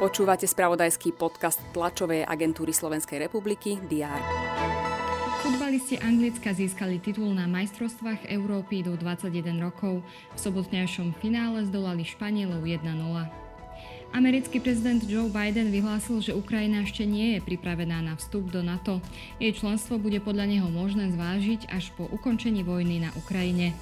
[0.00, 4.16] Počúvate spravodajský podcast tlačovej agentúry Slovenskej republiky DR.
[5.44, 10.00] Futbalisti Anglicka získali titul na majstrovstvách Európy do 21 rokov.
[10.32, 12.80] V sobotňajšom finále zdolali Španielov 1-0.
[14.16, 19.04] Americký prezident Joe Biden vyhlásil, že Ukrajina ešte nie je pripravená na vstup do NATO.
[19.36, 23.76] Jej členstvo bude podľa neho možné zvážiť až po ukončení vojny na Ukrajine.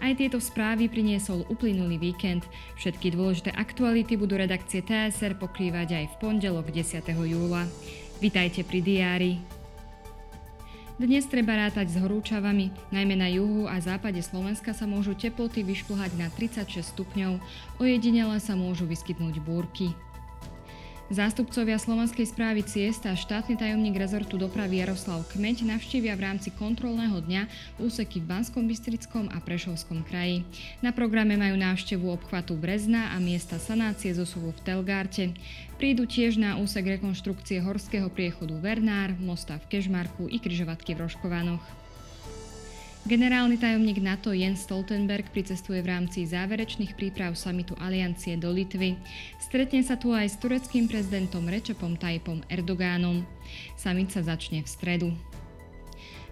[0.00, 2.48] Aj tieto správy priniesol uplynulý víkend.
[2.80, 7.04] Všetky dôležité aktuality budú redakcie TSR pokrývať aj v pondelok 10.
[7.12, 7.68] júla.
[8.16, 9.32] Vitajte pri diári.
[10.96, 16.16] Dnes treba rátať s horúčavami, najmä na juhu a západe Slovenska sa môžu teploty vyšplhať
[16.16, 17.40] na 36 stupňov,
[17.80, 19.96] ojedinele sa môžu vyskytnúť búrky.
[21.10, 27.18] Zástupcovia Slovenskej správy ciest a štátny tajomník rezortu dopravy Jaroslav Kmeď navštívia v rámci kontrolného
[27.26, 27.50] dňa
[27.82, 30.46] úseky v Banskom Bystrickom a Prešovskom kraji.
[30.78, 35.34] Na programe majú návštevu obchvatu Brezna a miesta sanácie zosuvu v Telgárte.
[35.82, 41.89] Prídu tiež na úsek rekonštrukcie horského priechodu Vernár, mosta v Kežmarku i kryžovatky v Roškovanoch.
[43.00, 48.92] Generálny tajomník NATO Jens Stoltenberg pricestuje v rámci záverečných príprav samitu Aliancie do Litvy.
[49.40, 53.24] Stretne sa tu aj s tureckým prezidentom Rečepom Tajpom Erdogánom.
[53.72, 55.08] Samit sa začne v stredu.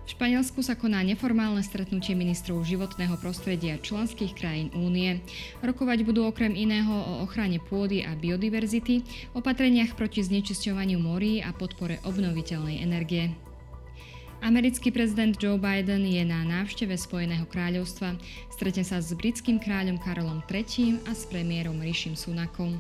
[0.05, 5.25] V Španielsku sa koná neformálne stretnutie ministrov životného prostredia členských krajín únie.
[5.65, 11.97] Rokovať budú okrem iného o ochrane pôdy a biodiverzity, opatreniach proti znečisťovaniu morí a podpore
[12.05, 13.48] obnoviteľnej energie.
[14.39, 18.15] Americký prezident Joe Biden je na návšteve Spojeného kráľovstva.
[18.55, 22.79] Stretne sa s britským kráľom Karolom III a s premiérom Rishim Sunakom.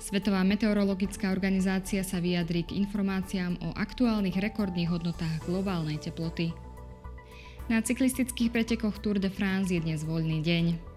[0.00, 6.56] Svetová meteorologická organizácia sa vyjadrí k informáciám o aktuálnych rekordných hodnotách globálnej teploty.
[7.68, 10.93] Na cyklistických pretekoch Tour de France je dnes voľný deň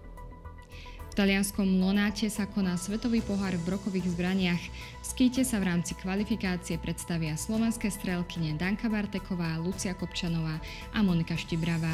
[1.18, 4.62] talianskom Lonáte sa koná Svetový pohár v brokových zbraniach.
[5.02, 10.62] V skýte sa v rámci kvalifikácie predstavia slovenské strelkyne Danka Barteková, Lucia Kopčanová
[10.94, 11.90] a Monika Štibravá.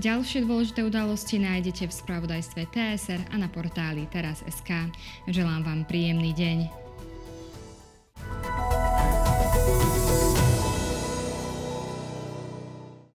[0.00, 4.88] Ďalšie dôležité udalosti nájdete v spravodajstve TSR a na portáli teraz.sk.
[5.28, 6.87] Želám vám príjemný deň.